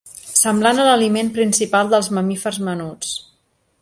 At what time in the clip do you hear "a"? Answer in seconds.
0.83-0.85